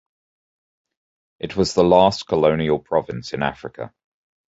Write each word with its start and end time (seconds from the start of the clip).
It 1.37 1.55
was 1.55 1.75
the 1.75 1.83
last 1.83 2.25
colonial 2.25 2.79
province 2.79 3.33
in 3.33 3.43
Africa. 3.43 3.93